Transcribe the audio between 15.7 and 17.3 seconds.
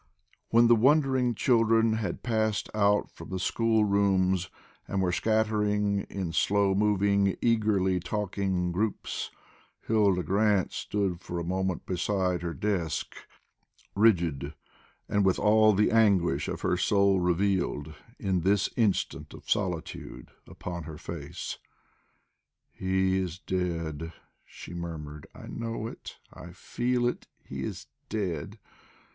the anguish of her soul